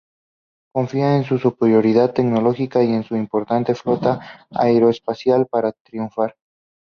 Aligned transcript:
Confían 0.73 1.17
en 1.17 1.23
su 1.25 1.37
superioridad 1.37 2.11
tecnológica 2.11 2.81
y 2.83 2.87
en 2.91 3.03
su 3.03 3.15
imponente 3.15 3.75
flota 3.75 4.47
aeroespacial 4.49 5.45
para 5.45 5.73
triunfar. 5.73 6.35